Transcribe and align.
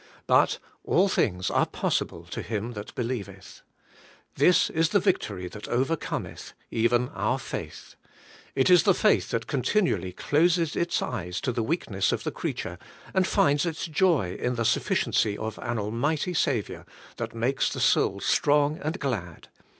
But 0.25 0.57
*all 0.83 1.07
things 1.07 1.51
are 1.51 1.67
possible 1.67 2.23
to 2.31 2.41
him 2.41 2.71
that 2.73 2.95
believeth.' 2.95 3.61
*This 4.43 4.71
is 4.71 4.89
the 4.89 4.99
victory 4.99 5.47
that 5.49 5.67
overcometh, 5.67 6.53
even 6.71 7.09
our 7.09 7.37
faith.' 7.37 7.95
It 8.55 8.71
is 8.71 8.81
the 8.81 8.95
faith 8.95 9.29
that 9.29 9.45
continually 9.45 10.11
closes 10.11 10.75
its 10.75 11.03
eyes 11.03 11.39
to 11.41 11.51
the 11.51 11.61
weakness 11.61 12.11
of 12.11 12.23
the 12.23 12.31
creature, 12.31 12.79
and 13.13 13.27
finds 13.27 13.63
its 13.67 13.85
joy 13.85 14.35
in 14.39 14.55
the 14.55 14.65
sufficiency 14.65 15.37
of 15.37 15.59
an 15.61 15.77
Almighty 15.77 16.33
Saviour, 16.33 16.83
that 17.17 17.35
makes 17.35 17.71
the 17.71 17.79
soul 17.79 18.19
strong 18.21 18.79
and 18.79 18.99
glad. 18.99 19.49